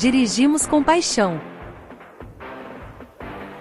[0.00, 1.38] Dirigimos com paixão.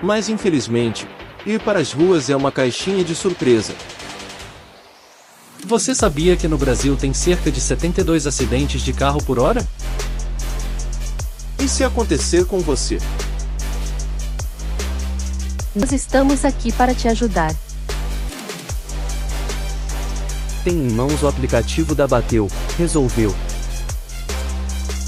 [0.02, 1.06] Mas infelizmente,
[1.46, 3.76] ir para as ruas é uma caixinha de surpresa.
[5.66, 9.68] Você sabia que no Brasil tem cerca de 72 acidentes de carro por hora?
[11.62, 13.00] E se acontecer com você?
[15.76, 17.54] Nós estamos aqui para te ajudar.
[20.64, 23.36] Tem em mãos o aplicativo da Bateu, resolveu.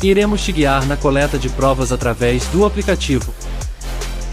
[0.04, 3.32] Iremos te guiar na coleta de provas através do aplicativo.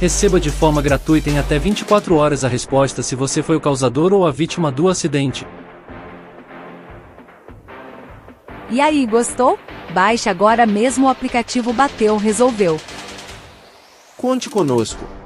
[0.01, 4.15] Receba de forma gratuita em até 24 horas a resposta se você foi o causador
[4.15, 5.47] ou a vítima do acidente.
[8.71, 9.59] E aí, gostou?
[9.93, 12.81] Baixe agora mesmo o aplicativo Bateu Resolveu.
[14.17, 15.18] Conte conosco.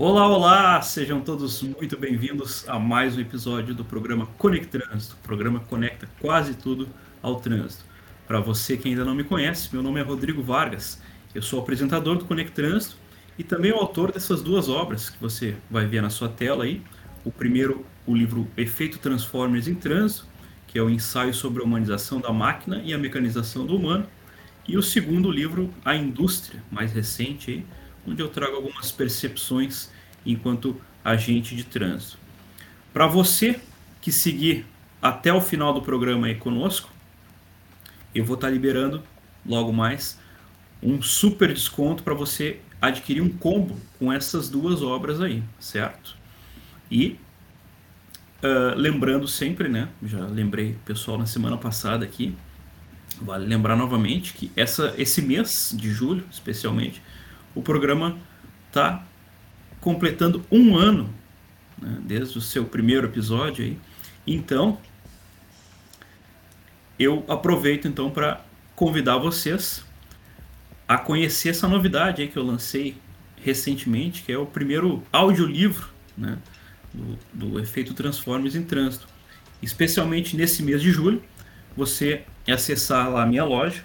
[0.00, 0.80] Olá, olá!
[0.80, 6.08] Sejam todos muito bem-vindos a mais um episódio do programa Conect Trânsito, programa que conecta
[6.20, 6.88] quase tudo
[7.20, 7.84] ao trânsito.
[8.24, 11.02] Para você que ainda não me conhece, meu nome é Rodrigo Vargas,
[11.34, 12.96] eu sou apresentador do Conect Trânsito
[13.36, 16.80] e também o autor dessas duas obras que você vai ver na sua tela aí.
[17.24, 20.28] O primeiro, o livro Efeito Transformers em Trânsito,
[20.68, 24.06] que é o ensaio sobre a humanização da máquina e a mecanização do humano.
[24.64, 27.66] E o segundo livro, A Indústria, mais recente, aí,
[28.08, 29.90] onde eu trago algumas percepções
[30.24, 32.18] enquanto agente de trânsito.
[32.92, 33.60] Para você
[34.00, 34.66] que seguir
[35.00, 36.90] até o final do programa aí conosco,
[38.14, 39.02] eu vou estar tá liberando
[39.44, 40.18] logo mais
[40.82, 46.16] um super desconto para você adquirir um combo com essas duas obras aí, certo?
[46.90, 47.18] E
[48.42, 49.88] uh, lembrando sempre, né?
[50.02, 52.34] Já lembrei pessoal na semana passada aqui.
[53.20, 57.02] Vale lembrar novamente que essa, esse mês de julho, especialmente,
[57.54, 58.16] o programa
[58.68, 59.04] está
[59.80, 61.12] completando um ano
[61.80, 63.78] né, desde o seu primeiro episódio aí.
[64.26, 64.78] Então,
[66.98, 68.44] eu aproveito então para
[68.74, 69.84] convidar vocês
[70.86, 72.96] a conhecer essa novidade aí que eu lancei
[73.42, 76.38] recentemente, que é o primeiro audiolivro né,
[76.92, 79.06] do, do efeito Transformers em Trânsito.
[79.62, 81.22] Especialmente nesse mês de julho,
[81.76, 83.84] você acessar lá a minha loja,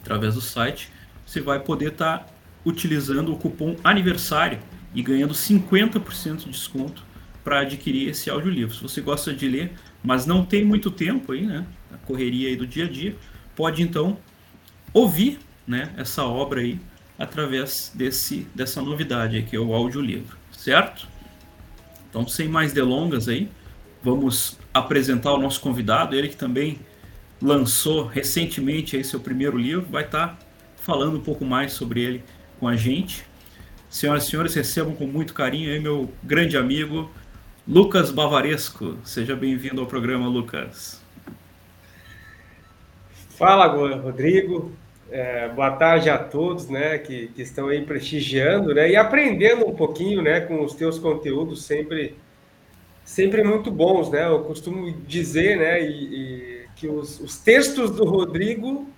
[0.00, 0.90] através do site,
[1.26, 2.26] você vai poder estar tá
[2.64, 4.58] utilizando o cupom aniversário
[4.94, 7.04] e ganhando 50% de desconto
[7.42, 8.74] para adquirir esse audiolivro.
[8.74, 9.72] Se você gosta de ler,
[10.02, 11.64] mas não tem muito tempo aí, né?
[11.92, 13.16] A correria aí do dia a dia,
[13.56, 14.18] pode então
[14.92, 16.80] ouvir, né, essa obra aí
[17.18, 21.06] através desse dessa novidade aí, que é o audiolivro, certo?
[22.08, 23.48] Então, sem mais delongas aí,
[24.02, 26.80] vamos apresentar o nosso convidado, ele que também
[27.40, 30.38] lançou recentemente aí seu primeiro livro, vai estar tá
[30.76, 32.24] falando um pouco mais sobre ele
[32.60, 33.24] com a gente.
[33.88, 37.10] Senhoras e senhores, recebam com muito carinho aí meu grande amigo
[37.66, 38.98] Lucas Bavaresco.
[39.02, 41.00] Seja bem-vindo ao programa, Lucas.
[43.30, 43.66] Fala,
[43.96, 44.72] Rodrigo.
[45.10, 49.74] É, boa tarde a todos, né, que, que estão aí prestigiando, né, e aprendendo um
[49.74, 52.16] pouquinho, né, com os teus conteúdos sempre,
[53.04, 54.28] sempre muito bons, né.
[54.28, 58.88] Eu costumo dizer, né, e, e que os, os textos do Rodrigo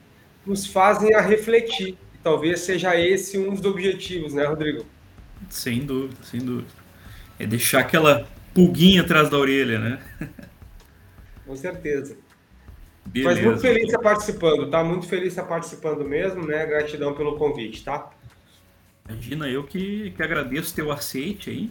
[0.44, 4.84] nos fazem a refletir talvez seja esse um dos objetivos, né, Rodrigo?
[5.49, 6.71] Sem dúvida, sem dúvida.
[7.38, 9.99] É deixar aquela pulguinha atrás da orelha, né?
[11.47, 12.16] Com certeza.
[13.05, 13.34] Beleza.
[13.34, 14.84] Mas muito feliz estar participando, tá?
[14.84, 16.65] Muito feliz estar participando mesmo, né?
[16.65, 18.11] Gratidão pelo convite, tá?
[19.09, 21.71] Imagina, eu que, que agradeço teu aceite aí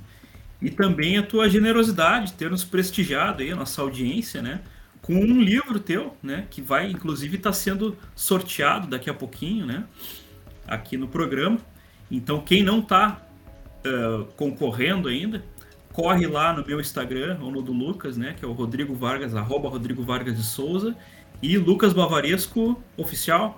[0.62, 4.62] e também a tua generosidade, ter nos prestigiado aí, a nossa audiência, né?
[5.02, 6.46] Com um livro teu, né?
[6.52, 9.86] Que vai, inclusive, estar tá sendo sorteado daqui a pouquinho, né?
[10.68, 11.60] Aqui no programa.
[12.10, 13.22] Então, quem não está
[13.86, 15.44] uh, concorrendo ainda,
[15.94, 18.36] corre lá no meu Instagram ou no do Lucas, né?
[18.38, 20.96] Que é o Rodrigo Vargas, arroba Rodrigo Vargas de Souza.
[21.42, 23.58] E Lucas Bavaresco Oficial.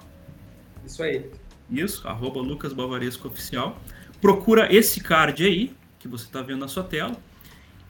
[0.85, 1.29] Isso aí.
[1.69, 3.81] Isso, arroba Lucas Bavaresco Oficial.
[4.21, 7.15] Procura esse card aí, que você está vendo na sua tela,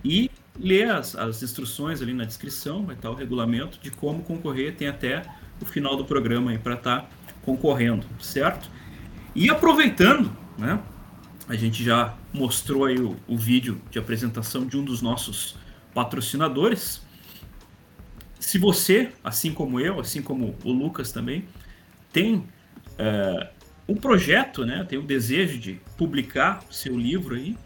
[0.04, 4.75] e lê as, as instruções ali na descrição, vai estar o regulamento de como concorrer,
[4.75, 5.24] tem até
[5.62, 7.09] o final do programa aí para estar tá
[7.44, 8.69] concorrendo, certo?
[9.35, 10.80] E aproveitando, né?
[11.47, 15.56] A gente já mostrou aí o, o vídeo de apresentação de um dos nossos
[15.94, 17.01] patrocinadores.
[18.39, 21.45] Se você, assim como eu, assim como o Lucas também,
[22.12, 22.45] tem
[22.97, 23.50] é,
[23.88, 27.57] um projeto, né, tem o desejo de publicar seu livro aí,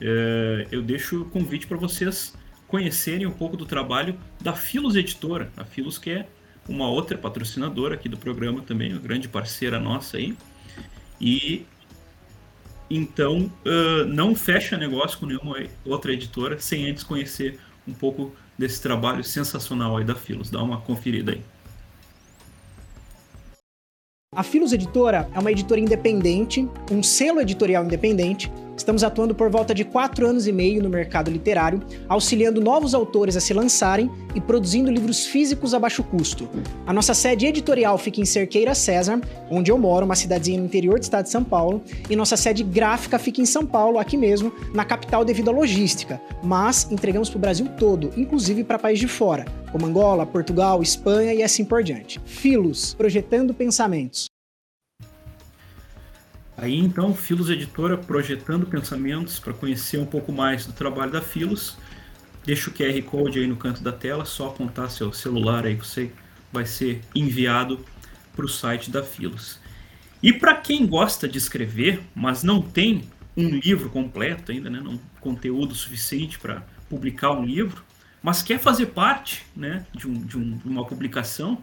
[0.00, 2.34] é, eu deixo o convite para vocês
[2.66, 5.52] conhecerem um pouco do trabalho da Filos Editora.
[5.56, 6.26] A Filos que é
[6.68, 10.36] uma outra patrocinadora aqui do programa também, uma grande parceira nossa aí.
[11.22, 11.64] E
[12.90, 17.58] então uh, não fecha negócio com nenhuma outra editora sem antes conhecer
[17.88, 20.50] um pouco desse trabalho sensacional aí da Filos.
[20.50, 21.40] Dá uma conferida aí.
[24.34, 29.74] A Filos Editora é uma editora independente, um selo editorial independente Estamos atuando por volta
[29.74, 34.40] de quatro anos e meio no mercado literário, auxiliando novos autores a se lançarem e
[34.40, 36.48] produzindo livros físicos a baixo custo.
[36.86, 39.20] A nossa sede editorial fica em Cerqueira César,
[39.50, 42.62] onde eu moro, uma cidadezinha no interior do estado de São Paulo, e nossa sede
[42.62, 46.20] gráfica fica em São Paulo, aqui mesmo, na capital devido à logística.
[46.42, 51.34] Mas entregamos para o Brasil todo, inclusive para países de fora, como Angola, Portugal, Espanha
[51.34, 52.20] e assim por diante.
[52.24, 54.32] Filos, projetando pensamentos.
[56.56, 61.76] Aí então, Filos Editora projetando pensamentos para conhecer um pouco mais do trabalho da Filos.
[62.44, 65.86] Deixa o QR Code aí no canto da tela, só apontar seu celular aí que
[65.86, 66.12] você
[66.52, 67.84] vai ser enviado
[68.34, 69.58] para o site da Filos.
[70.22, 73.04] E para quem gosta de escrever, mas não tem
[73.36, 77.82] um livro completo ainda, né, não conteúdo suficiente para publicar um livro,
[78.22, 81.62] mas quer fazer parte né, de, um, de, um, de uma publicação,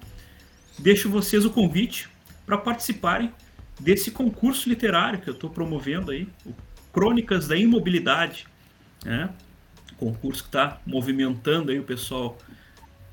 [0.77, 2.09] deixo vocês o convite
[2.45, 3.31] para participarem
[3.79, 6.53] desse concurso literário que eu estou promovendo aí, o
[6.91, 8.47] Crônicas da Imobilidade,
[9.05, 9.29] né?
[9.97, 12.37] Concurso que está movimentando aí o pessoal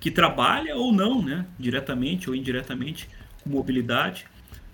[0.00, 1.46] que trabalha ou não, né?
[1.58, 3.08] Diretamente ou indiretamente
[3.42, 4.26] com mobilidade,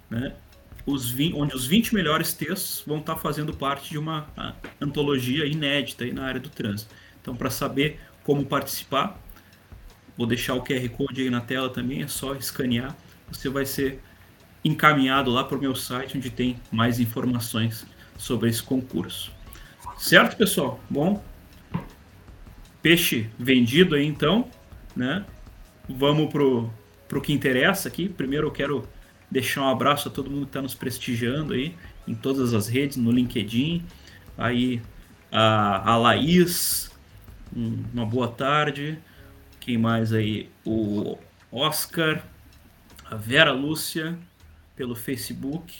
[0.08, 0.34] né?
[0.84, 4.26] Os 20, onde os 20 melhores textos vão estar tá fazendo parte de uma
[4.80, 6.92] antologia inédita aí na área do trânsito.
[7.20, 9.20] Então, para saber como participar,
[10.16, 12.96] vou deixar o QR Code aí na tela também, é só escanear,
[13.30, 14.00] você vai ser
[14.64, 17.86] encaminhado lá para o meu site, onde tem mais informações
[18.16, 19.32] sobre esse concurso.
[19.98, 20.80] Certo, pessoal?
[20.88, 21.22] Bom,
[22.80, 24.48] peixe vendido aí então,
[24.94, 25.24] né?
[25.88, 26.70] Vamos pro,
[27.08, 28.08] pro que interessa aqui.
[28.08, 28.88] Primeiro eu quero
[29.30, 31.74] deixar um abraço a todo mundo que está nos prestigiando aí
[32.06, 33.84] em todas as redes, no LinkedIn.
[34.36, 34.80] Aí
[35.30, 36.90] a, a Laís,
[37.54, 38.98] uma boa tarde.
[39.60, 40.48] Quem mais aí?
[40.64, 41.18] O
[41.50, 42.24] Oscar,
[43.08, 44.18] a Vera Lúcia,
[44.82, 45.72] pelo Facebook,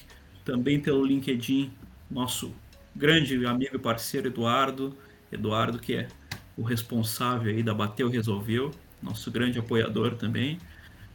[0.44, 1.72] também pelo LinkedIn,
[2.08, 2.54] nosso
[2.94, 4.96] grande amigo e parceiro Eduardo,
[5.32, 6.08] Eduardo que é
[6.56, 8.70] o responsável aí da Bateu Resolveu,
[9.02, 10.60] nosso grande apoiador também.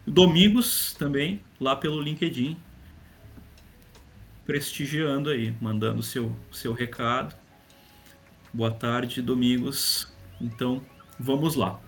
[0.05, 2.57] Domingos também, lá pelo LinkedIn,
[4.45, 7.33] prestigiando aí, mandando seu, seu recado.
[8.53, 10.13] Boa tarde, Domingos.
[10.41, 10.83] Então,
[11.17, 11.79] vamos lá.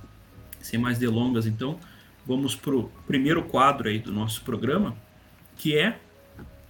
[0.62, 1.78] Sem mais delongas, então,
[2.26, 4.96] vamos para o primeiro quadro aí do nosso programa,
[5.60, 6.00] que é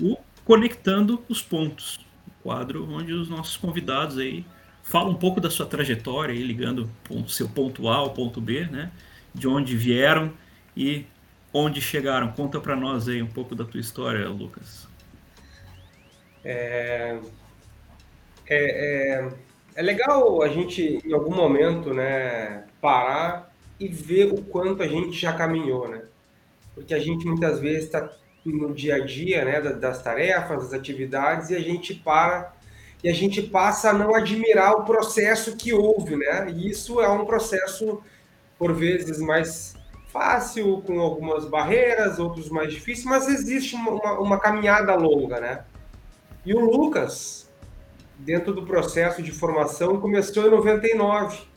[0.01, 4.43] o Conectando os Pontos, o quadro onde os nossos convidados aí
[4.81, 8.65] falam um pouco da sua o aí, ligando o seu ponto A ao ponto B,
[8.65, 8.91] né?
[9.33, 10.33] De onde vieram
[10.75, 11.05] e
[11.53, 12.31] onde chegaram.
[12.31, 14.87] Conta para nós aí um pouco da tua história, Lucas.
[16.43, 17.19] É,
[18.47, 19.29] é, é,
[19.75, 25.11] é legal a gente, em algum momento, né, parar e ver o quanto a gente
[25.11, 26.01] já caminhou, né?
[26.73, 28.09] Porque a gente muitas vezes está
[28.45, 32.53] no dia a dia, né, das tarefas, das atividades, e a gente para
[33.01, 36.51] e a gente passa a não admirar o processo que houve, né?
[36.51, 38.01] E isso é um processo
[38.57, 39.73] por vezes mais
[40.11, 45.63] fácil, com algumas barreiras, outros mais difíceis, mas existe uma, uma caminhada longa, né?
[46.45, 47.49] E o Lucas,
[48.17, 51.47] dentro do processo de formação, começou em 99.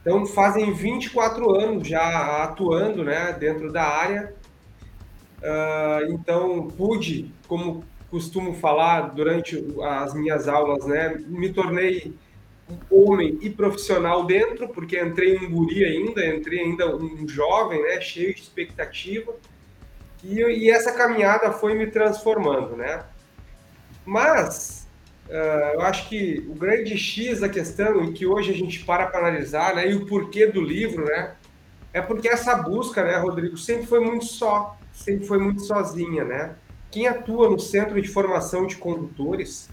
[0.00, 4.36] Então fazem 24 anos já atuando, né, dentro da área
[5.38, 12.14] Uh, então, pude, como costumo falar durante as minhas aulas, né, me tornei
[12.90, 18.34] homem e profissional dentro, porque entrei um guri ainda, entrei ainda um jovem, né, cheio
[18.34, 19.34] de expectativa,
[20.24, 23.04] e, e essa caminhada foi me transformando, né.
[24.04, 24.88] Mas,
[25.28, 29.06] uh, eu acho que o grande X da questão, e que hoje a gente para
[29.06, 31.35] para analisar, né, e o porquê do livro, né,
[31.98, 36.56] é porque essa busca, né, Rodrigo, sempre foi muito só sempre foi muito sozinha, né?
[36.90, 39.68] Quem atua no Centro de Formação de Condutores,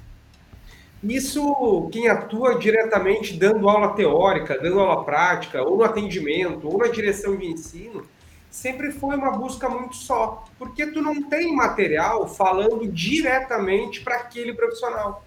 [1.01, 6.87] isso, quem atua diretamente dando aula teórica, dando aula prática, ou no atendimento, ou na
[6.87, 8.05] direção de ensino,
[8.49, 14.53] sempre foi uma busca muito só, porque tu não tem material falando diretamente para aquele
[14.53, 15.25] profissional.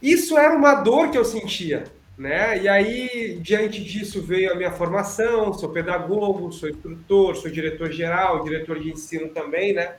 [0.00, 1.84] Isso era uma dor que eu sentia,
[2.18, 2.60] né?
[2.60, 8.80] E aí, diante disso, veio a minha formação, sou pedagogo, sou instrutor, sou diretor-geral, diretor
[8.80, 9.94] de ensino também, né?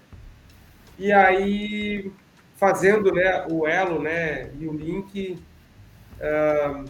[0.98, 2.12] E aí,
[2.58, 5.40] fazendo né, o elo né, e o link,
[6.20, 6.84] uh,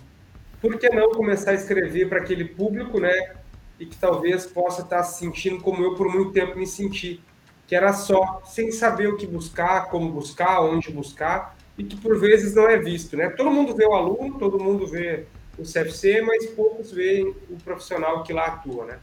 [0.60, 3.36] por que não começar a escrever para aquele público, né?
[3.80, 7.24] E que talvez possa estar se sentindo como eu por muito tempo me senti,
[7.68, 12.20] que era só, sem saber o que buscar, como buscar, onde buscar, e que por
[12.20, 13.30] vezes não é visto, né?
[13.30, 15.24] Todo mundo vê o aluno, todo mundo vê
[15.58, 19.00] o CFC, mas poucos veem o profissional que lá atua, né?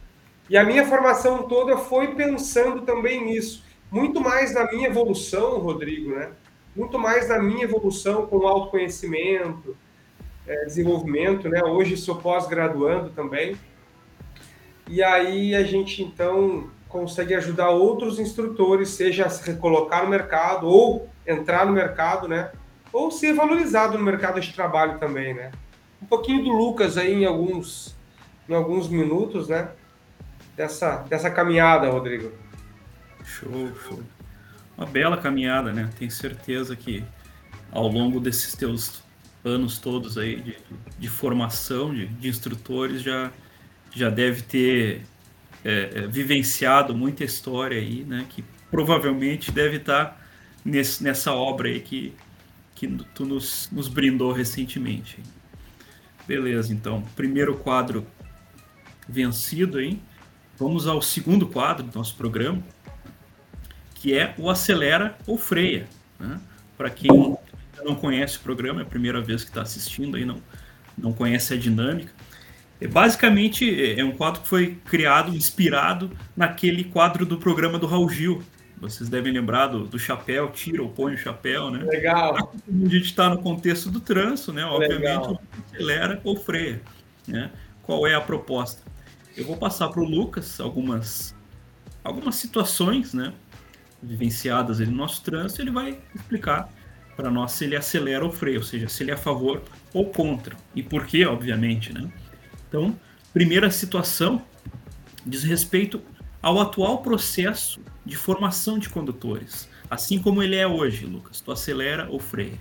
[0.47, 6.11] E a minha formação toda foi pensando também nisso, muito mais na minha evolução, Rodrigo,
[6.11, 6.29] né?
[6.75, 9.75] Muito mais na minha evolução com autoconhecimento,
[10.45, 11.63] é, desenvolvimento, né?
[11.63, 13.57] Hoje sou pós-graduando também.
[14.87, 20.67] E aí a gente então consegue ajudar outros instrutores, seja a se recolocar no mercado
[20.67, 22.51] ou entrar no mercado, né?
[22.97, 25.51] Ou ser valorizado no mercado de trabalho também, né?
[26.01, 27.95] Um pouquinho do Lucas aí em alguns,
[28.49, 29.69] em alguns minutos, né?
[30.55, 32.31] Dessa, dessa caminhada, Rodrigo.
[33.23, 33.99] Show, show.
[34.75, 35.91] Uma bela caminhada, né?
[35.99, 37.03] Tenho certeza que
[37.71, 39.03] ao longo desses teus
[39.45, 40.57] anos todos aí de,
[40.97, 43.31] de formação de, de instrutores já,
[43.93, 45.03] já deve ter
[45.63, 48.25] é, é, vivenciado muita história aí, né?
[48.27, 50.19] Que provavelmente deve estar
[50.65, 52.15] nesse, nessa obra aí que,
[52.77, 55.17] que tu nos, nos brindou recentemente.
[56.27, 58.05] Beleza, então, primeiro quadro
[59.09, 59.99] vencido aí.
[60.59, 62.61] Vamos ao segundo quadro do nosso programa,
[63.95, 65.87] que é o acelera ou freia.
[66.19, 66.39] Né?
[66.77, 67.09] Para quem
[67.83, 70.39] não conhece o programa, é a primeira vez que está assistindo aí, não,
[70.95, 72.13] não conhece a dinâmica.
[72.79, 78.07] É, basicamente, é um quadro que foi criado, inspirado naquele quadro do programa do Raul
[78.07, 78.43] Gil.
[78.79, 81.83] Vocês devem lembrar do, do chapéu, tira ou põe o chapéu, né?
[81.83, 82.35] Legal.
[82.35, 84.63] A gente está no contexto do trânsito, né?
[84.65, 86.81] Obviamente, acelera ou freia.
[87.27, 87.49] Né?
[87.81, 88.83] Qual é a proposta?
[89.35, 91.35] Eu vou passar para o Lucas algumas,
[92.03, 93.33] algumas situações, né?
[94.01, 96.71] Vivenciadas no nosso trânsito, ele vai explicar
[97.15, 100.05] para nós se ele acelera ou freia, ou seja, se ele é a favor ou
[100.11, 100.55] contra.
[100.75, 102.07] E por quê, obviamente, né?
[102.69, 102.95] Então,
[103.33, 104.39] primeira situação
[105.25, 105.99] diz respeito
[106.41, 111.41] ao atual processo de formação de condutores, assim como ele é hoje, Lucas.
[111.41, 112.57] Tu acelera ou freia?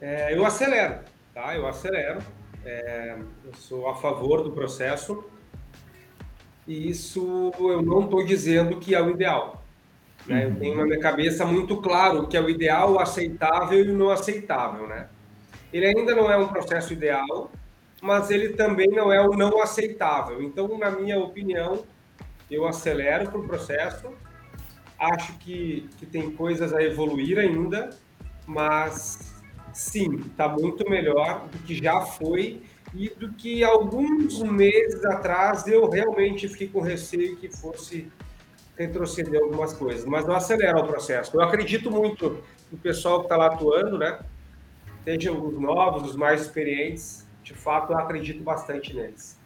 [0.00, 1.00] É, eu acelero,
[1.32, 1.56] tá?
[1.56, 2.20] Eu acelero.
[2.64, 5.24] É, eu sou a favor do processo.
[6.66, 9.62] E isso eu não estou dizendo que é o ideal.
[10.26, 10.46] Né?
[10.46, 13.96] Eu tenho na minha cabeça muito claro que é o ideal, o aceitável e o
[13.96, 15.08] não aceitável, né?
[15.72, 17.50] Ele ainda não é um processo ideal,
[18.04, 20.42] mas ele também não é o não aceitável.
[20.42, 21.86] Então, na minha opinião,
[22.50, 24.12] eu acelero para o processo.
[24.98, 27.88] Acho que, que tem coisas a evoluir ainda,
[28.46, 29.34] mas
[29.72, 32.60] sim, está muito melhor do que já foi
[32.92, 38.12] e do que alguns meses atrás eu realmente fiquei com receio que fosse
[38.76, 40.04] retroceder algumas coisas.
[40.04, 41.34] Mas não acelera o processo.
[41.34, 44.18] Eu acredito muito no pessoal que está lá atuando, né?
[45.04, 49.38] sejam os novos, os mais experientes, de fato eu acredito bastante neles.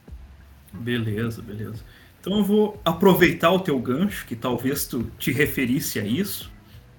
[0.73, 1.85] Beleza, beleza.
[2.21, 6.51] Então eu vou aproveitar o teu gancho, que talvez tu te referisse a isso,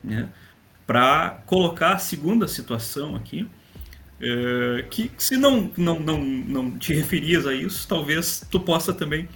[0.04, 0.30] né,
[0.86, 3.48] para colocar a segunda situação aqui,
[4.22, 9.30] é, que se não, não, não, não te referias a isso, talvez tu possa também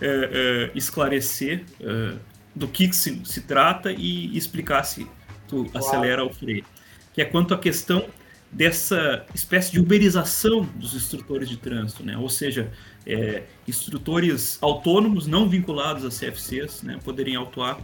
[0.00, 2.14] é, é, esclarecer é,
[2.54, 5.06] do que se, se trata e explicar se
[5.46, 5.78] tu claro.
[5.78, 6.64] acelera o freio.
[7.12, 8.06] Que é quanto à questão
[8.52, 12.16] dessa espécie de uberização dos instrutores de trânsito, né?
[12.16, 12.70] ou seja,
[13.06, 17.80] é, instrutores autônomos não vinculados a CFCs né, poderiam atuar,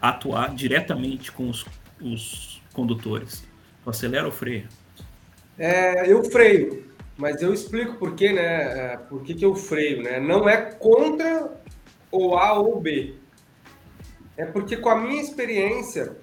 [0.00, 1.64] atuar diretamente com os,
[2.00, 3.44] os condutores.
[3.86, 4.68] Acelera ou freia?
[5.58, 6.84] É, eu freio,
[7.16, 8.92] mas eu explico por quê, né?
[8.92, 10.20] É, por que, que eu freio, né?
[10.20, 11.50] Não é contra
[12.10, 13.14] o A ou B.
[14.36, 16.16] É porque com a minha experiência,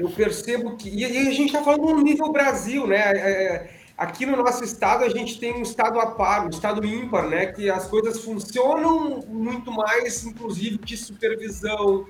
[0.00, 0.88] eu percebo que.
[0.88, 2.96] E, a gente está falando no nível Brasil, né?
[2.96, 6.84] É, é, aqui no nosso estado, a gente tem um estado a par, um estado
[6.86, 7.46] ímpar, né?
[7.46, 12.06] Que as coisas funcionam muito mais, inclusive, de supervisão,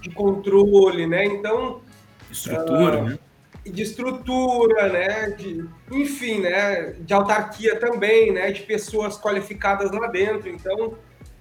[0.00, 1.24] de controle, né?
[1.26, 1.80] Então.
[2.30, 3.18] Estrutura, uh, né?
[3.64, 5.30] De estrutura, né?
[5.30, 6.94] De, enfim, né?
[6.98, 8.50] De autarquia também, né?
[8.50, 10.48] De pessoas qualificadas lá dentro.
[10.48, 10.98] Então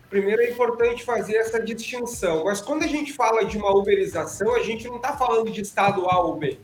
[0.09, 2.45] Primeiro é importante fazer essa distinção.
[2.45, 6.07] Mas quando a gente fala de uma uberização, a gente não está falando de estado
[6.09, 6.57] A ou B.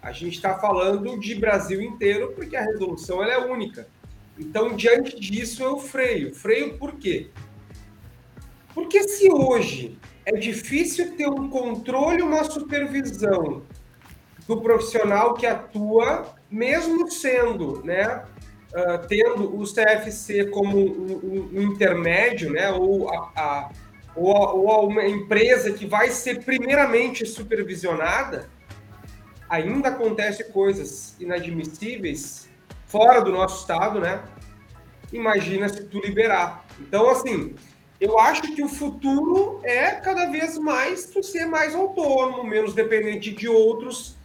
[0.00, 3.86] A gente está falando de Brasil inteiro, porque a resolução ela é única.
[4.38, 6.34] Então, diante disso, eu freio.
[6.34, 7.30] Freio por quê?
[8.74, 13.62] Porque se hoje é difícil ter um controle, uma supervisão
[14.46, 18.24] do profissional que atua, mesmo sendo né,
[18.74, 23.70] uh, tendo o CFC como um, um, intermédio, né, ou, a, a,
[24.14, 28.48] ou, a, ou uma empresa que vai ser primeiramente supervisionada,
[29.48, 32.48] ainda acontece coisas inadmissíveis
[32.86, 34.22] fora do nosso estado, né?
[35.12, 36.64] Imagina se tu liberar.
[36.80, 37.54] Então, assim,
[38.00, 43.32] eu acho que o futuro é cada vez mais tu ser mais autônomo, menos dependente
[43.32, 44.16] de outros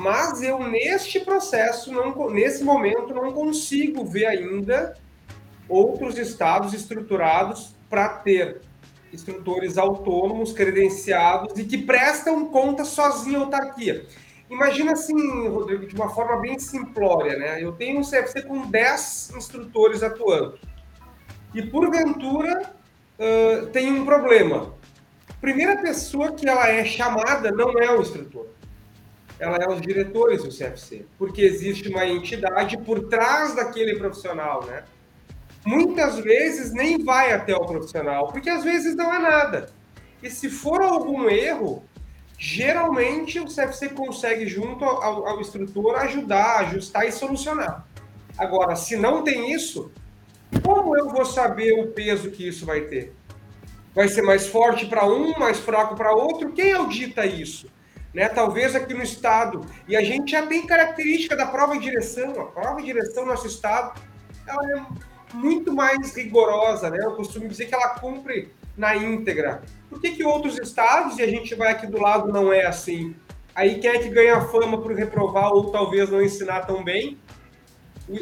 [0.00, 4.96] mas eu, neste processo, não, nesse momento, não consigo ver ainda
[5.68, 8.62] outros estados estruturados para ter
[9.12, 14.06] instrutores autônomos, credenciados e que prestam conta sozinho à autarquia.
[14.48, 17.62] Imagina assim, Rodrigo, de uma forma bem simplória, né?
[17.62, 20.58] Eu tenho um CFC com 10 instrutores atuando.
[21.54, 22.72] E porventura
[23.18, 24.74] uh, tem um problema.
[25.42, 28.46] Primeira pessoa que ela é chamada não é o instrutor.
[29.40, 34.84] Ela é os diretores do CFC, porque existe uma entidade por trás daquele profissional, né?
[35.64, 39.70] Muitas vezes nem vai até o profissional, porque às vezes não é nada.
[40.22, 41.82] E se for algum erro,
[42.38, 47.86] geralmente o CFC consegue, junto ao, ao instrutor, ajudar, ajustar e solucionar.
[48.36, 49.90] Agora, se não tem isso,
[50.62, 53.14] como eu vou saber o peso que isso vai ter?
[53.94, 56.52] Vai ser mais forte para um, mais fraco para outro?
[56.52, 57.68] Quem audita isso?
[58.12, 58.28] Né?
[58.28, 59.64] Talvez aqui no estado.
[59.86, 62.40] E a gente já tem característica da prova de direção.
[62.40, 64.00] A prova de direção no nosso estado
[64.46, 66.90] ela é muito mais rigorosa.
[66.90, 66.98] Né?
[67.02, 69.62] Eu costumo dizer que ela cumpre na íntegra.
[69.88, 73.14] Por que, que outros estados, e a gente vai aqui do lado, não é assim?
[73.54, 77.18] Aí quem é que ganha fama por reprovar ou talvez não ensinar tão bem?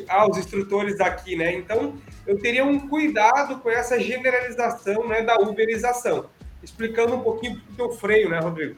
[0.08, 1.54] Ah, os instrutores daqui, né?
[1.54, 1.94] Então,
[2.26, 6.28] eu teria um cuidado com essa generalização né, da uberização.
[6.62, 8.74] Explicando um pouquinho do freio, né, Rodrigo?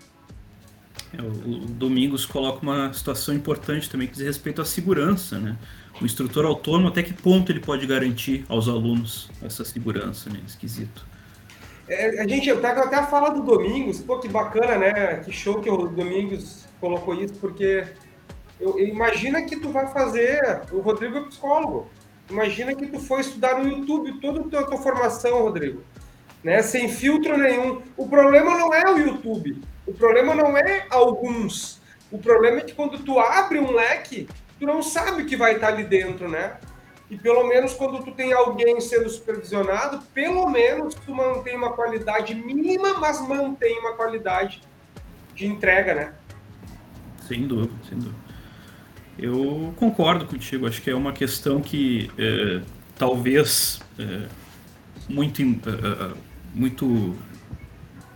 [1.17, 5.57] É, o, o Domingos coloca uma situação importante também que diz respeito à segurança, né?
[6.01, 10.41] O instrutor autônomo, até que ponto ele pode garantir aos alunos essa segurança, né?
[10.47, 11.05] Esquisito.
[11.89, 15.17] É, a gente pega até a fala do Domingos, pô, que bacana, né?
[15.17, 17.85] Que show que o Domingos colocou isso, porque
[18.61, 21.91] eu, imagina que tu vai fazer, o Rodrigo é psicólogo,
[22.31, 25.83] imagina que tu foi estudar no YouTube toda a tua, tua formação, Rodrigo,
[26.45, 26.63] né?
[26.63, 27.83] Sem filtro nenhum.
[27.97, 32.75] O problema não é o YouTube, o problema não é alguns, o problema é que
[32.75, 36.59] quando tu abre um leque, tu não sabe o que vai estar ali dentro, né?
[37.11, 42.35] E pelo menos quando tu tem alguém sendo supervisionado, pelo menos tu mantém uma qualidade
[42.35, 44.63] mínima, mas mantém uma qualidade
[45.35, 46.15] de entrega, né?
[47.27, 48.31] Sem dúvida, sem dúvida.
[49.19, 52.63] Eu concordo contigo, acho que é uma questão que é,
[52.97, 54.27] talvez é,
[55.09, 56.15] muito, é,
[56.55, 57.17] muito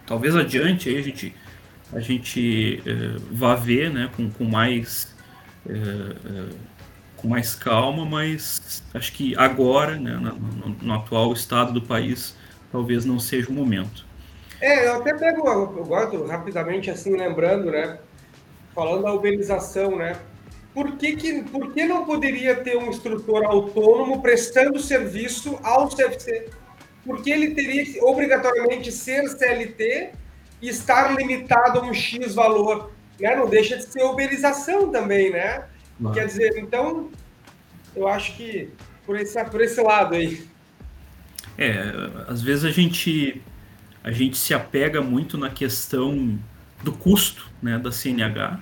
[0.07, 1.35] talvez adiante aí a gente,
[1.92, 5.14] a gente é, vá ver né, com, com mais
[5.68, 6.55] é,
[7.16, 12.37] com mais calma, mas acho que agora, né, no, no, atual estado do país,
[12.70, 14.05] talvez não seja o momento.
[14.61, 17.99] É, eu até pego, eu gosto rapidamente assim, lembrando, né,
[18.75, 20.16] falando da uberização, né,
[20.75, 26.51] por que, que, por que não poderia ter um instrutor autônomo prestando serviço ao CFC?
[27.07, 30.11] Porque ele teria que obrigatoriamente ser CLT
[30.64, 33.37] e estar limitado a um X valor, né?
[33.37, 35.64] Não deixa de ser uberização também, né?
[36.14, 37.11] Quer dizer, então,
[37.94, 38.70] eu acho que
[39.05, 40.48] por esse, por esse lado aí.
[41.59, 41.92] É,
[42.27, 43.42] às vezes a gente,
[44.03, 46.38] a gente se apega muito na questão
[46.83, 48.59] do custo né, da CNH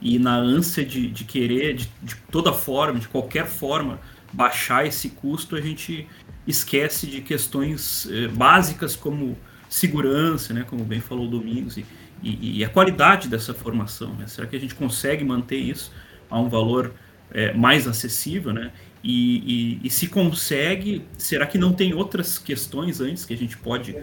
[0.00, 4.00] e na ânsia de, de querer, de, de toda forma, de qualquer forma,
[4.32, 6.08] baixar esse custo, a gente
[6.44, 11.84] esquece de questões eh, básicas como segurança, né, como bem falou o Domingos, e,
[12.22, 14.14] e, e, a qualidade dessa formação.
[14.14, 14.26] Né?
[14.26, 15.92] Será que a gente consegue manter isso?
[16.30, 16.92] a um valor
[17.30, 18.72] é, mais acessível, né?
[19.02, 23.56] E, e, e, se consegue, será que não tem outras questões antes que a gente
[23.56, 23.94] pode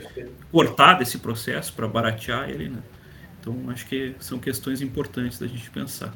[0.52, 2.80] cortar desse processo para baratear ele, né?
[3.40, 6.16] Então, acho que são questões importantes da gente pensar.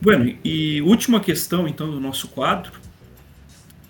[0.00, 2.72] Bueno, e última questão, então, do nosso quadro,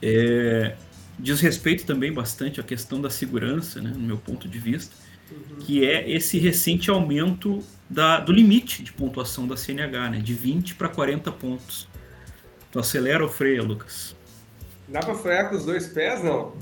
[0.03, 0.75] é,
[1.19, 4.95] diz respeito também bastante à questão da segurança, né, no meu ponto de vista,
[5.31, 5.57] uhum.
[5.61, 10.19] que é esse recente aumento da, do limite de pontuação da CNH, né?
[10.19, 11.89] De 20 para 40 pontos.
[12.71, 14.15] Tu acelera ou freia, Lucas?
[14.89, 16.55] Dá para frear com os dois pés, não?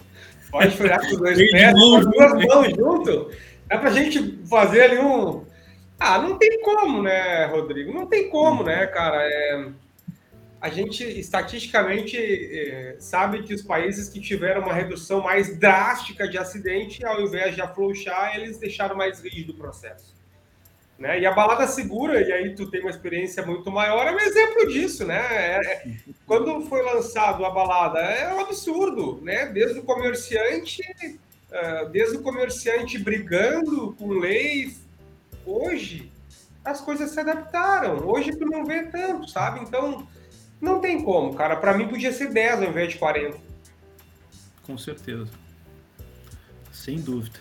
[0.51, 3.31] Pode frear com os dois pés, com as duas mãos junto.
[3.69, 5.45] Dá para a gente fazer ali um.
[5.99, 7.93] Ah, não tem como, né, Rodrigo?
[7.93, 9.19] Não tem como, né, cara?
[9.23, 9.69] É...
[10.67, 16.37] A gente, estatisticamente, é, sabe que os países que tiveram uma redução mais drástica de
[16.37, 20.13] acidente, ao invés de afrouxar, eles deixaram mais rígido o processo.
[20.99, 21.21] Né?
[21.21, 24.67] E a balada segura, e aí tu tem uma experiência muito maior, é um exemplo
[24.67, 25.21] disso, né?
[25.31, 29.47] É, é, quando foi lançado a balada, é um absurdo, né?
[29.47, 30.83] Desde o comerciante,
[31.49, 34.75] uh, desde o comerciante brigando com lei,
[35.47, 36.11] hoje
[36.65, 38.05] as coisas se adaptaram.
[38.09, 39.61] Hoje tu não vê tanto, sabe?
[39.61, 40.05] Então,
[40.61, 41.57] não tem como, cara.
[41.57, 43.39] Para mim podia ser 10 ao invés de 40.
[44.63, 45.31] Com certeza.
[46.73, 47.39] Sem dúvida.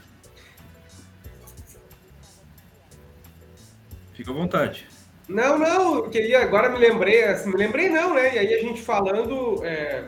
[4.13, 4.88] Fica à vontade.
[5.28, 8.36] Não, não, eu queria, agora me lembrei, assim, me lembrei não, né?
[8.36, 9.63] E aí a gente falando.
[9.65, 10.08] É...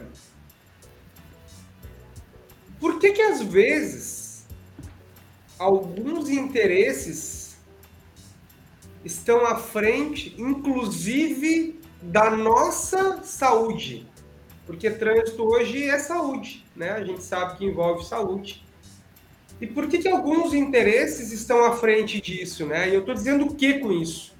[2.79, 4.45] Por que que às vezes
[5.57, 7.57] alguns interesses
[9.03, 14.07] estão à frente, inclusive da nossa saúde,
[14.65, 16.91] porque trânsito hoje é saúde, né?
[16.91, 18.65] A gente sabe que envolve saúde.
[19.59, 22.89] E por que, que alguns interesses estão à frente disso, né?
[22.89, 24.35] E eu estou dizendo o que com isso?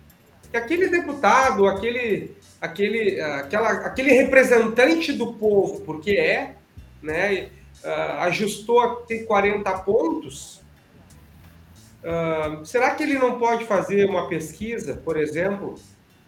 [0.51, 6.55] Que aquele deputado, aquele, aquele, aquela, aquele representante do povo, porque é,
[7.01, 7.49] né?
[7.83, 10.61] Uh, ajustou a ter 40 pontos.
[12.03, 15.75] Uh, será que ele não pode fazer uma pesquisa, por exemplo,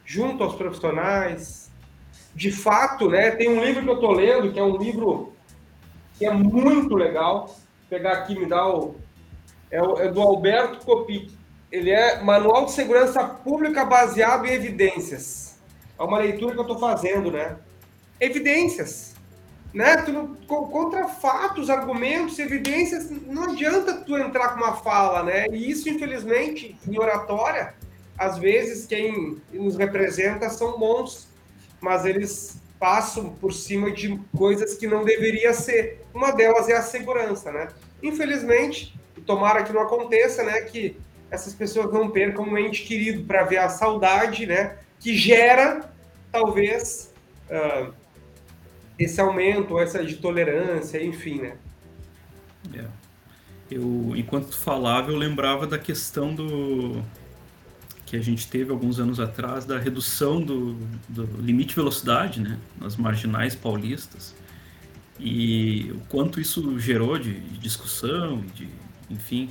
[0.10, 1.70] junto aos profissionais?
[2.34, 3.30] De fato, né?
[3.32, 5.34] Tem um livro que eu estou lendo, que é um livro
[6.18, 7.56] que é muito legal,
[7.88, 8.96] pegar aqui, me dá o.
[9.70, 11.32] É, o, é do Alberto Copic.
[11.72, 15.60] Ele é Manual de Segurança Pública baseado em evidências.
[15.98, 17.58] É uma leitura que eu estou fazendo, né?
[18.20, 19.14] Evidências.
[19.72, 19.98] Né?
[19.98, 25.46] Tu, contra fatos, argumentos, evidências, não adianta tu entrar com uma fala, né?
[25.52, 27.76] E isso, infelizmente, em oratória,
[28.20, 31.30] às vezes quem nos representa são bons,
[31.80, 36.06] mas eles passam por cima de coisas que não deveria ser.
[36.14, 37.70] Uma delas é a segurança, né?
[38.04, 40.98] Infelizmente, tomara que não aconteça, né, que
[41.32, 45.90] essas pessoas não percam um ente querido para ver a saudade, né, que gera
[46.32, 47.14] talvez
[47.50, 47.94] uh,
[48.98, 51.54] esse aumento, essa de tolerância, enfim, né?
[52.74, 52.86] É.
[53.72, 57.04] Eu, enquanto tu falava, eu lembrava da questão do
[58.10, 60.74] que a gente teve alguns anos atrás da redução do,
[61.08, 64.36] do limite de velocidade né, nas marginais paulistas.
[65.20, 68.68] E o quanto isso gerou de, de discussão, de,
[69.12, 69.50] enfim,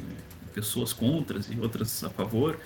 [0.53, 2.59] pessoas contra e outras a favor,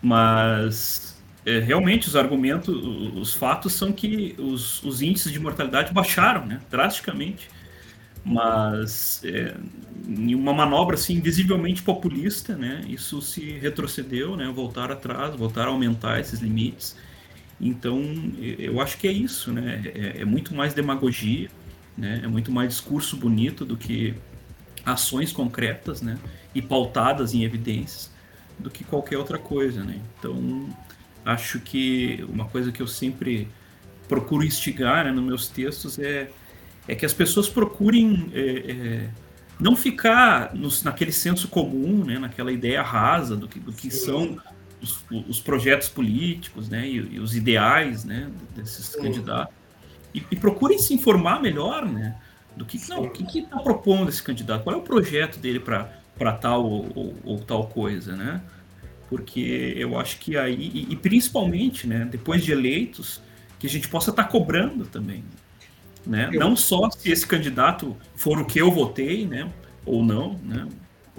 [0.00, 2.68] mas é, realmente os argumentos,
[3.16, 7.50] os fatos são que os, os índices de mortalidade baixaram né, drasticamente
[8.24, 9.56] mas é,
[10.06, 15.68] em uma manobra assim visivelmente populista, né, isso se retrocedeu, né, voltar atrás, voltar a
[15.68, 16.96] aumentar esses limites.
[17.60, 18.00] Então,
[18.58, 21.50] eu acho que é isso, né, é, é muito mais demagogia,
[21.96, 24.14] né, é muito mais discurso bonito do que
[24.84, 26.18] ações concretas, né,
[26.54, 28.10] e pautadas em evidências
[28.58, 30.00] do que qualquer outra coisa, né.
[30.18, 30.68] Então,
[31.24, 33.48] acho que uma coisa que eu sempre
[34.08, 36.30] procuro instigar né, nos meus textos é
[36.90, 39.10] é que as pessoas procurem é, é,
[39.60, 44.36] não ficar nos, naquele senso comum, né, naquela ideia rasa do que, do que são
[44.82, 49.02] os, os, projetos políticos né, e, e, os ideais né, desses Sim.
[49.02, 49.54] candidatos.
[50.12, 52.16] E, e, procurem se informar melhor né,
[52.56, 56.32] do que não, o que está propondo esse candidato, qual é o projeto dele para
[56.40, 58.40] tal ou, ou, ou, tal coisa, né?
[59.08, 63.22] Porque eu acho que aí, e, e principalmente, né, depois de eleitos,
[63.60, 65.22] que a gente possa estar tá cobrando também.
[66.10, 66.28] Né?
[66.32, 66.40] Eu...
[66.40, 69.48] Não só se esse candidato for o que eu votei, né?
[69.86, 70.68] ou não, né?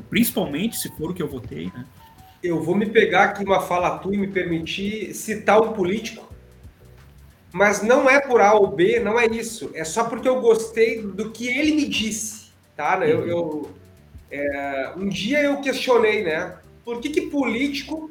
[0.09, 1.71] principalmente se for o que eu votei.
[1.73, 1.85] Né?
[2.43, 6.29] Eu vou me pegar aqui uma fala tua e me permitir citar um político,
[7.53, 9.71] mas não é por A ou B, não é isso.
[9.73, 12.51] É só porque eu gostei do que ele me disse.
[12.75, 12.99] Tá?
[13.07, 13.27] Eu, uhum.
[13.27, 13.71] eu
[14.29, 16.57] é, um dia eu questionei, né?
[16.83, 18.10] Por que, que político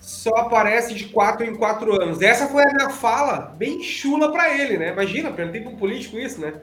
[0.00, 2.22] só aparece de quatro em quatro anos.
[2.22, 4.92] Essa foi a minha fala, bem chula para ele, né?
[4.92, 6.54] Imagina, perguntei para um político isso, né?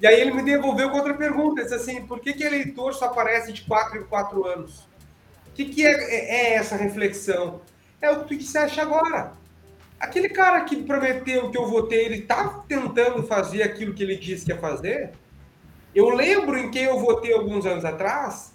[0.00, 3.06] E aí ele me devolveu com outra pergunta, disse assim, por que, que eleitor só
[3.06, 4.88] aparece de quatro em quatro anos?
[5.48, 7.60] O que, que é, é, é essa reflexão?
[8.00, 9.32] É o que tu disseste agora.
[9.98, 14.46] Aquele cara que prometeu que eu votei, ele tá tentando fazer aquilo que ele disse
[14.46, 15.10] que ia fazer?
[15.94, 18.54] Eu lembro em quem eu votei alguns anos atrás.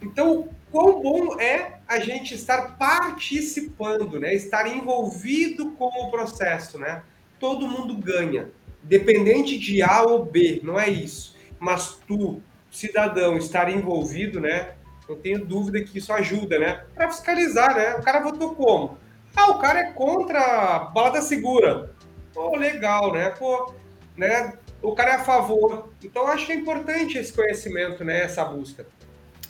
[0.00, 4.34] Então, quão bom é a gente estar participando, né?
[4.34, 7.02] Estar envolvido com o processo, né?
[7.40, 8.50] Todo mundo ganha,
[8.82, 11.36] dependente de A ou B, não é isso.
[11.58, 14.74] Mas tu, cidadão, estar envolvido, né?
[15.08, 16.84] Não tenho dúvida que isso ajuda, né?
[16.94, 17.94] Para fiscalizar, né?
[17.94, 18.98] O cara votou como?
[19.34, 21.94] Ah, o cara é contra a balada segura.
[22.34, 23.30] Pô, legal, né?
[23.30, 23.72] Pô,
[24.16, 24.52] né?
[24.82, 25.88] O cara é a favor.
[26.04, 28.20] Então, acho que é importante esse conhecimento, né?
[28.20, 28.86] Essa busca.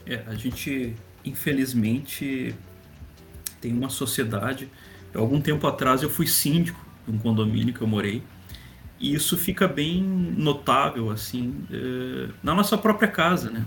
[0.06, 0.94] É, a gente
[1.28, 2.54] infelizmente,
[3.60, 4.68] tem uma sociedade.
[5.14, 8.22] Algum tempo atrás eu fui síndico de um condomínio que eu morei.
[9.00, 13.64] E isso fica bem notável, assim, é, na nossa própria casa, né?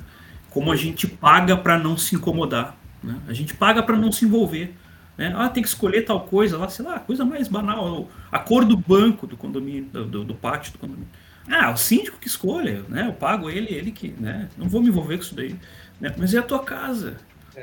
[0.50, 3.18] Como a gente paga para não se incomodar, né?
[3.28, 4.76] A gente paga para não se envolver.
[5.18, 5.34] Né?
[5.36, 8.10] Ah, tem que escolher tal coisa lá, sei lá, coisa mais banal.
[8.32, 11.08] A cor do banco do condomínio, do, do pátio do condomínio.
[11.50, 13.08] Ah, o síndico que escolha, né?
[13.08, 14.50] Eu pago ele, ele que, né?
[14.58, 15.56] Não vou me envolver com isso daí.
[16.00, 16.14] Né?
[16.18, 17.18] Mas é a tua casa.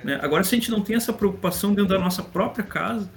[0.05, 0.19] Né?
[0.23, 3.11] Agora, se a gente não tem essa preocupação dentro da nossa própria casa,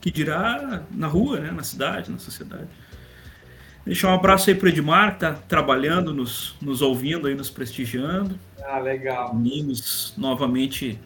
[0.00, 1.50] que dirá na rua, né?
[1.50, 2.68] na cidade, na sociedade.
[3.84, 7.50] Deixar um abraço aí para o Edmar, que está trabalhando, nos, nos ouvindo aí, nos
[7.50, 8.38] prestigiando.
[8.64, 9.32] Ah, legal.
[9.34, 10.98] Meninos novamente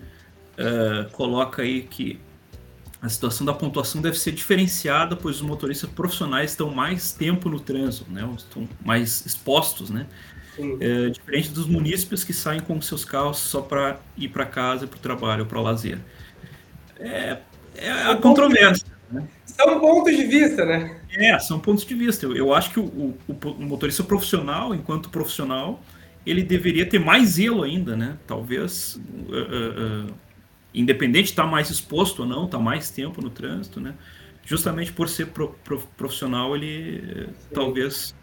[0.54, 2.18] uh, coloca aí que
[3.02, 7.60] a situação da pontuação deve ser diferenciada, pois os motoristas profissionais estão mais tempo no
[7.60, 8.28] trânsito, né?
[8.36, 10.06] estão mais expostos, né?
[10.80, 14.96] É, diferente dos munícipes que saem com seus carros só para ir para casa, para
[14.96, 15.98] o trabalho, para o lazer.
[16.98, 17.38] É,
[17.76, 18.86] é a controvérsia.
[19.10, 19.26] Né?
[19.44, 21.00] São pontos de vista, né?
[21.10, 22.26] É, são pontos de vista.
[22.26, 25.82] Eu, eu acho que o, o, o, motorista profissional, enquanto profissional,
[26.24, 28.16] ele deveria ter mais zelo ainda, né?
[28.26, 30.14] Talvez, uh, uh, uh,
[30.72, 33.94] independente de estar mais exposto ou não, estar mais tempo no trânsito, né?
[34.44, 37.48] Justamente por ser pro, pro, profissional, ele Sim.
[37.52, 38.14] talvez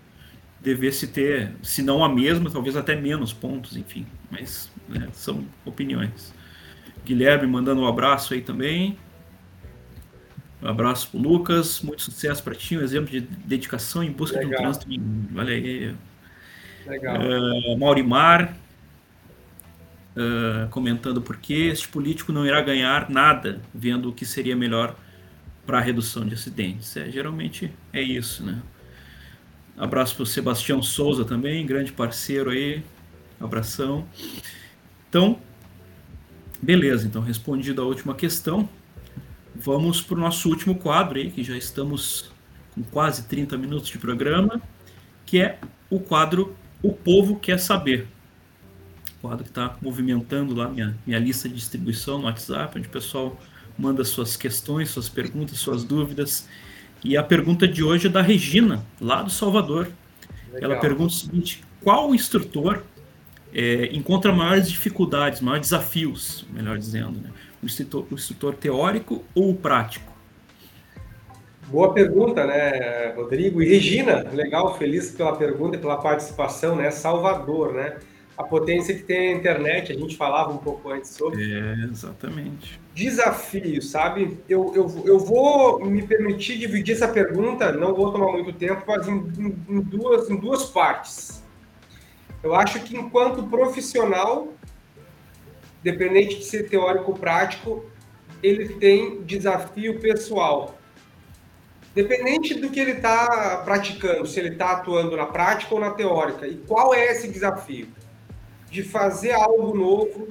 [0.62, 4.06] devesse ter, se não a mesma, talvez até menos pontos, enfim.
[4.30, 6.34] Mas né, são opiniões.
[7.06, 8.98] Guilherme mandando um abraço aí também.
[10.62, 14.50] Um abraço pro Lucas, muito sucesso para ti, um exemplo de dedicação em busca Legal.
[14.50, 14.88] de um trânsito.
[15.36, 15.96] Olha aí.
[16.88, 17.18] Legal.
[17.18, 18.56] Uh, Maurimar
[20.16, 24.96] uh, comentando por que este político não irá ganhar nada vendo o que seria melhor
[25.66, 26.98] para a redução de acidentes.
[26.98, 28.62] É, geralmente é isso, né?
[29.78, 32.84] Abraço para o Sebastião Souza também, grande parceiro aí.
[33.40, 34.08] Abração.
[35.08, 35.40] Então,
[36.60, 37.06] beleza.
[37.06, 38.68] Então, respondido a última questão,
[39.56, 42.32] vamos para o nosso último quadro aí, que já estamos
[42.74, 44.60] com quase 30 minutos de programa,
[45.28, 45.60] que é
[45.92, 48.08] o quadro O Povo Quer Saber.
[49.20, 52.92] O quadro que está movimentando lá minha, minha lista de distribuição no WhatsApp, onde o
[52.92, 53.40] pessoal
[53.78, 56.48] manda suas questões, suas perguntas, suas dúvidas
[57.08, 59.88] e a pergunta de hoje é da Regina, lá do Salvador.
[60.52, 60.72] Legal.
[60.72, 62.84] Ela pergunta o seguinte: qual instrutor
[63.54, 67.30] é, encontra maiores dificuldades, maiores desafios, melhor dizendo, né?
[67.64, 70.12] o, instrutor, o instrutor teórico ou o prático?
[71.68, 73.62] Boa pergunta, né, Rodrigo?
[73.62, 76.92] E Regina, legal, feliz pela pergunta e pela participação, né?
[76.92, 77.98] Salvador, né?
[78.38, 81.42] A potência que tem a internet, a gente falava um pouco antes sobre.
[81.44, 82.80] É, exatamente.
[82.94, 84.40] Desafio, sabe?
[84.48, 89.08] Eu, eu, eu vou me permitir dividir essa pergunta, não vou tomar muito tempo, mas
[89.08, 89.16] em,
[89.68, 91.44] em, duas, em duas partes.
[92.44, 94.54] Eu acho que enquanto profissional,
[95.82, 97.84] dependente de ser teórico ou prático,
[98.44, 100.78] ele tem desafio pessoal.
[101.96, 106.48] Dependente do que ele está praticando, se ele está atuando na prática ou na teórica.
[106.48, 107.88] E qual é esse desafio?
[108.70, 110.28] De fazer algo novo,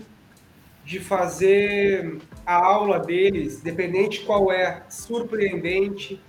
[0.85, 6.23] de fazer a aula deles, dependente qual é, surpreendente,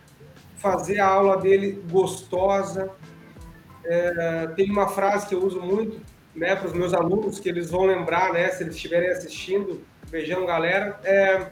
[0.56, 2.90] fazer a aula dele gostosa.
[3.86, 6.02] É, tem uma frase que eu uso muito
[6.36, 10.46] né, para os meus alunos, que eles vão lembrar, né, se eles estiverem assistindo, beijão
[10.46, 11.52] galera, é,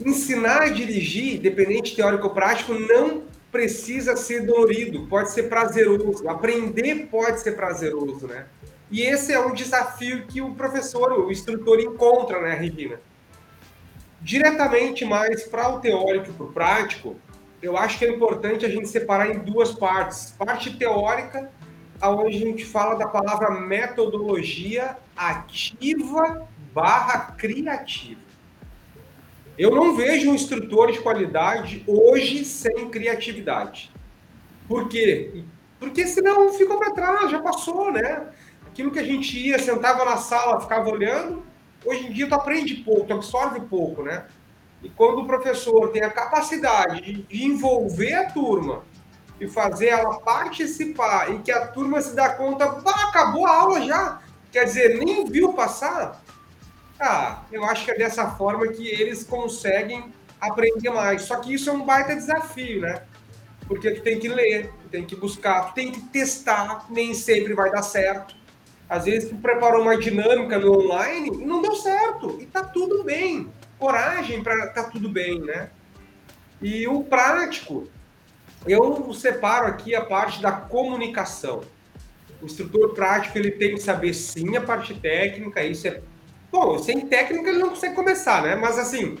[0.00, 3.24] ensinar a dirigir, dependente teórico ou prático, não
[3.56, 6.28] precisa ser dolorido, pode ser prazeroso.
[6.28, 8.44] Aprender pode ser prazeroso, né?
[8.90, 13.00] E esse é um desafio que o professor, o instrutor encontra, né, Regina?
[14.20, 17.16] Diretamente mais para o teórico e para o prático,
[17.62, 20.34] eu acho que é importante a gente separar em duas partes.
[20.38, 21.50] Parte teórica,
[22.02, 28.25] onde a gente fala da palavra metodologia ativa barra criativa.
[29.58, 33.90] Eu não vejo um instrutor de qualidade hoje sem criatividade.
[34.68, 35.44] Por quê?
[35.78, 38.28] Porque senão ficou para trás, já passou, né?
[38.76, 41.42] aquilo que a gente ia, sentava na sala, ficava olhando,
[41.82, 44.26] hoje em dia tu aprende pouco, tu absorve pouco, né?
[44.82, 48.84] E quando o professor tem a capacidade de envolver a turma
[49.40, 53.80] e fazer ela participar e que a turma se dá conta, bah, acabou a aula
[53.80, 54.20] já,
[54.52, 56.22] quer dizer, nem viu passar,
[56.98, 61.22] ah, eu acho que é dessa forma que eles conseguem aprender mais.
[61.22, 63.02] Só que isso é um baita desafio, né?
[63.66, 67.52] Porque tu tem que ler, tu tem que buscar, tu tem que testar, nem sempre
[67.52, 68.34] vai dar certo.
[68.88, 72.38] Às vezes tu preparou uma dinâmica no online e não deu certo.
[72.40, 73.50] E tá tudo bem.
[73.78, 75.70] Coragem para tá tudo bem, né?
[76.62, 77.88] E o prático,
[78.66, 81.62] eu separo aqui a parte da comunicação.
[82.40, 86.00] O instrutor prático ele tem que saber sim a parte técnica, isso é
[86.50, 88.54] bom, sem técnica ele não consegue começar, né?
[88.54, 89.18] Mas assim,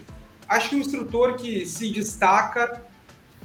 [0.48, 2.82] acho que o instrutor que se destaca,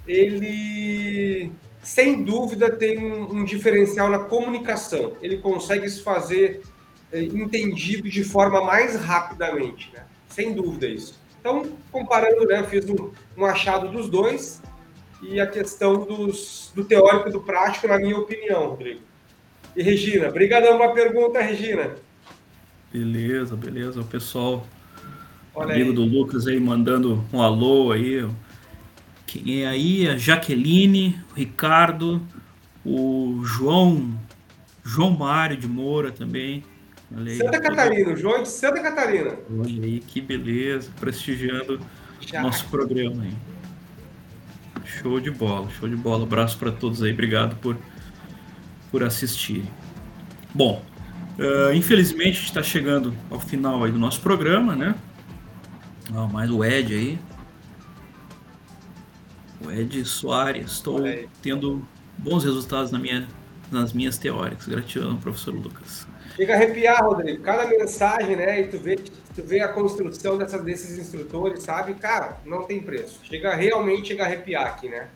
[0.08, 5.14] ele sem dúvida tem um, um, diferencial na comunicação.
[5.22, 6.62] Ele consegue se fazer
[7.12, 10.06] é, entendido de forma mais rapidamente, né?
[10.30, 11.20] Sem dúvida isso.
[11.40, 14.62] Então, comparando, né, eu fiz um, um achado dos dois
[15.24, 19.02] e a questão dos, do teórico e do prático, na minha opinião, Rodrigo.
[19.76, 21.96] E Regina, brigadão pela pergunta, Regina.
[22.92, 24.02] Beleza, beleza.
[24.02, 24.68] O pessoal,
[25.56, 25.96] Olha amigo aí.
[25.96, 28.28] do Lucas aí, mandando um alô aí
[29.26, 30.08] Quem é aí?
[30.10, 32.22] A Jaqueline, o Ricardo,
[32.86, 34.20] o João,
[34.84, 36.64] João Mário de Moura também.
[37.16, 39.38] Aí, Santa Catarina, o João de Santa Catarina.
[39.50, 41.80] Olha aí, que beleza, prestigiando
[42.20, 42.42] Já.
[42.42, 43.34] nosso programa aí.
[44.86, 46.24] Show de bola, show de bola.
[46.24, 47.78] Abraço para todos aí, obrigado por,
[48.90, 49.64] por assistir.
[50.54, 50.84] Bom,
[51.40, 54.96] uh, infelizmente a gente está chegando ao final aí do nosso programa, né?
[56.14, 57.20] Ah, mais o Ed aí.
[59.64, 60.72] O Ed Soares.
[60.72, 61.00] Estou
[61.42, 61.86] tendo
[62.18, 63.28] bons resultados na minha,
[63.72, 64.68] nas minhas teóricas.
[64.68, 66.08] Gratidão, professor Lucas.
[66.36, 67.44] Chega a arrepiar, Rodrigo.
[67.44, 68.62] Cada mensagem, né?
[68.62, 71.94] E tu vê, tu vê a construção desses instrutores, sabe?
[71.96, 73.20] Cara, não tem preço.
[73.24, 75.08] Chega realmente chega a arrepiar aqui, né?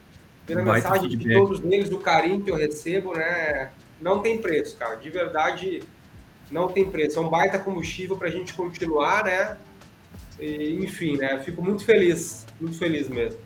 [0.45, 3.71] Pela mensagem de todos eles, do carinho que eu recebo, né?
[3.99, 4.95] Não tem preço, cara.
[4.95, 5.81] De verdade,
[6.55, 7.19] não tem preço.
[7.19, 9.57] É um baita combustível para a gente continuar, né?
[10.39, 11.37] E, enfim, né?
[11.43, 13.37] Fico muito feliz, muito feliz mesmo.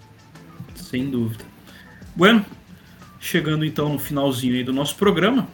[0.75, 1.43] Sem dúvida.
[2.15, 2.45] Bueno,
[3.19, 5.47] chegando então no finalzinho aí do nosso programa,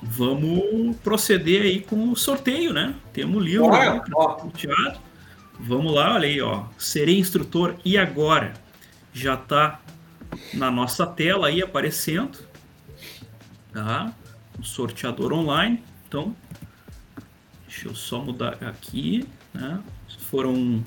[0.00, 2.94] vamos proceder aí com o sorteio, né?
[3.12, 5.00] Temos o livro né, sorteado.
[5.58, 6.64] Vamos lá, olha aí, ó.
[6.78, 8.52] Serei instrutor e agora
[9.12, 9.80] já tá
[10.54, 12.38] na nossa tela aí aparecendo,
[13.72, 14.12] tá?
[14.58, 15.82] O sorteador online.
[16.12, 16.36] Então,
[17.66, 19.80] deixa eu só mudar aqui, né?
[20.28, 20.84] Foram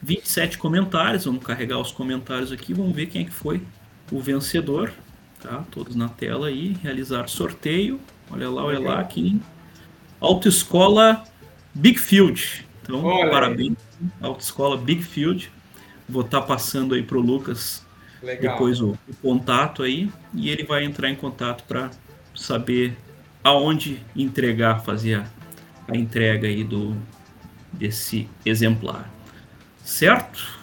[0.00, 3.60] 27 comentários, vamos carregar os comentários aqui, vamos ver quem é que foi
[4.10, 4.90] o vencedor,
[5.38, 5.62] tá?
[5.70, 8.00] Todos na tela aí, realizar sorteio.
[8.30, 9.38] Olha lá, olha lá, aqui.
[10.18, 11.22] Autoescola
[11.74, 12.66] Big Field.
[12.82, 13.76] Então, olha parabéns.
[14.00, 14.08] Aí.
[14.22, 15.52] Autoescola Big Field.
[16.08, 17.84] Vou estar tá passando aí para o Lucas
[18.22, 18.54] Legal.
[18.54, 21.90] depois o, o, contato aí e ele vai entrar em contato para
[22.34, 22.96] saber
[23.42, 25.24] aonde entregar, fazer
[25.88, 26.96] a, entrega aí do
[27.72, 29.10] desse exemplar.
[29.82, 30.60] Certo?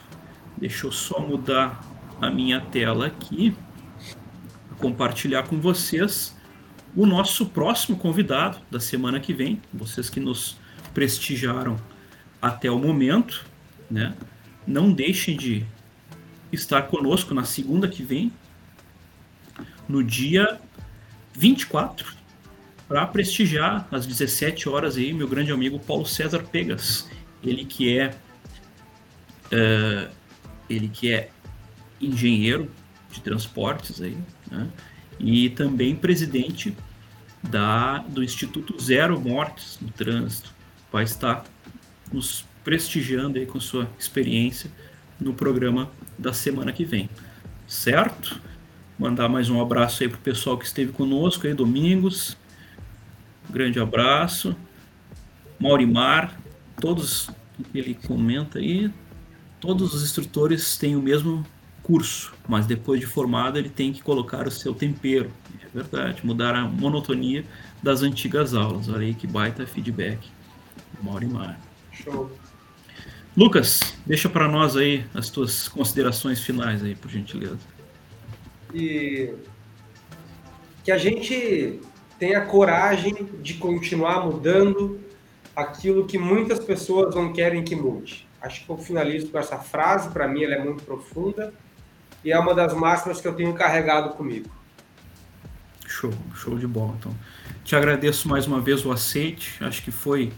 [0.58, 1.84] Deixa eu só mudar
[2.22, 3.56] a minha tela aqui,
[4.78, 6.36] compartilhar com vocês
[6.96, 10.58] o nosso próximo convidado da semana que vem, vocês que nos
[10.94, 11.78] prestigiaram
[12.42, 13.46] até o momento,
[13.90, 14.16] né?
[14.66, 15.66] Não deixem de
[16.52, 18.32] estar conosco na segunda que vem,
[19.88, 20.60] no dia
[21.34, 22.19] 24,
[22.90, 27.08] para prestigiar às 17 horas aí meu grande amigo Paulo César Pegas,
[27.44, 28.16] ele que é
[29.54, 30.12] uh,
[30.68, 31.30] ele que é
[32.02, 32.70] engenheiro
[33.12, 34.18] de transportes aí,
[34.50, 34.68] né?
[35.20, 36.76] e também presidente
[37.44, 40.52] da, do Instituto Zero Mortes no Trânsito.
[40.92, 41.46] Vai estar
[42.12, 44.72] nos prestigiando aí com sua experiência
[45.20, 47.10] no programa da semana que vem.
[47.68, 48.42] Certo?
[48.98, 52.36] Mandar mais um abraço aí pro pessoal que esteve conosco aí, Domingos.
[53.50, 54.56] Grande abraço.
[55.60, 56.40] Maurimar,
[56.80, 57.30] todos
[57.74, 58.92] ele comenta aí,
[59.60, 61.46] todos os instrutores têm o mesmo
[61.84, 65.32] curso, mas depois de formado ele tem que colocar o seu tempero.
[65.64, 67.44] É verdade, mudar a monotonia
[67.82, 68.88] das antigas aulas.
[68.90, 70.30] Olha aí que baita feedback.
[71.02, 71.60] Maurimar.
[71.92, 72.32] Show.
[73.36, 77.60] Lucas, deixa para nós aí as tuas considerações finais aí, por gentileza.
[78.74, 79.34] E
[80.84, 81.80] que a gente
[82.20, 85.00] tenha coragem de continuar mudando
[85.56, 88.28] aquilo que muitas pessoas não querem que mude.
[88.42, 91.54] Acho que eu finalizo com essa frase, para mim ela é muito profunda
[92.24, 94.50] e é uma das máximas que eu tenho carregado comigo.
[95.88, 96.96] Show, show de bola.
[97.00, 97.16] Então,
[97.64, 99.56] te agradeço mais uma vez o aceite.
[99.64, 100.32] Acho que foi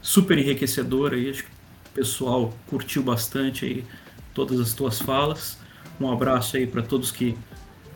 [0.00, 1.30] super enriquecedor aí.
[1.30, 3.84] Acho que o pessoal curtiu bastante aí
[4.32, 5.58] todas as tuas falas.
[6.00, 7.36] Um abraço aí para todos que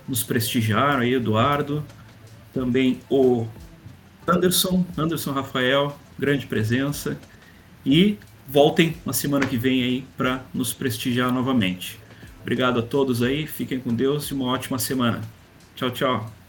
[0.07, 1.85] nos prestigiaram aí, Eduardo,
[2.53, 3.47] também o
[4.27, 7.19] Anderson, Anderson Rafael, grande presença.
[7.85, 11.99] E voltem na semana que vem aí para nos prestigiar novamente.
[12.43, 15.21] Obrigado a todos aí, fiquem com Deus e uma ótima semana.
[15.75, 16.40] Tchau, tchau.